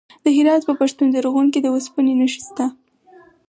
[0.23, 2.65] د هرات په پښتون زرغون کې د وسپنې نښې شته.